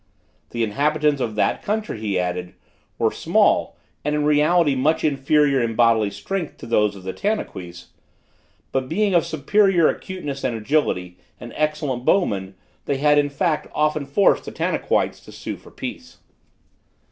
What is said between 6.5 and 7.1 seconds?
to those of